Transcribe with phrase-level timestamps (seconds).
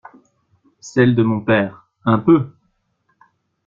[0.79, 2.49] Celle de mon père, un peu!